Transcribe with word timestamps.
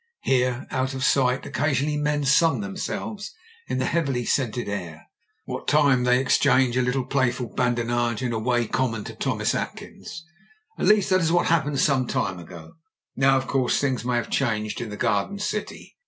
Here, 0.23 0.65
out 0.71 0.95
of 0.95 1.03
sight, 1.03 1.45
occasional 1.45 1.97
men 2.01 2.23
sun 2.25 2.59
themselves 2.61 3.35
in 3.67 3.77
the 3.77 3.85
heavily 3.85 4.25
scented 4.25 4.67
air, 4.67 5.05
what 5.45 5.67
time 5.67 6.05
they 6.05 6.19
exchange 6.19 6.75
a 6.75 6.81
little 6.81 7.05
playful 7.05 7.53
badinage 7.53 8.23
in 8.23 8.33
a 8.33 8.39
way 8.39 8.65
common 8.65 9.03
to 9.03 9.13
Thomas 9.13 9.53
Atkins. 9.53 10.25
At 10.79 10.87
least, 10.87 11.11
that 11.11 11.21
is 11.21 11.31
what 11.31 11.45
happened 11.49 11.79
some 11.79 12.07
time 12.07 12.39
ago; 12.39 12.77
now, 13.15 13.37
of 13.37 13.45
course, 13.45 13.79
things 13.79 14.03
may 14.03 14.15
have 14.15 14.31
changed 14.31 14.81
in 14.81 14.89
the 14.89 14.97
garden 14.97 15.37
city. 15.37 15.95